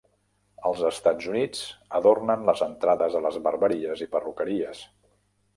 Als 0.69 0.79
Estats 0.89 1.27
Units 1.33 1.61
adornen 1.99 2.47
les 2.49 2.65
entrades 2.69 3.19
a 3.21 3.21
les 3.27 3.39
barberies 3.49 4.03
i 4.07 4.09
perruqueries. 4.17 4.83